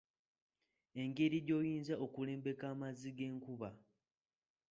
Engeri 1.01 1.37
gy'oyinza 1.47 1.93
okulembeka 2.05 2.65
amazzi 2.73 3.09
g'enkuba. 3.17 3.69